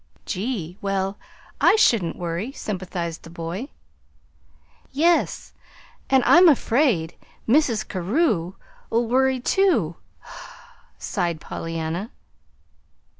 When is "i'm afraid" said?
6.25-7.13